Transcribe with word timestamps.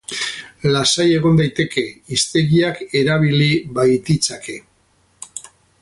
Lasai 0.75 1.05
egon 1.17 1.37
daiteke, 1.41 1.83
hiztegiak 2.15 2.81
erabili 3.03 3.51
baititzake. 3.79 4.61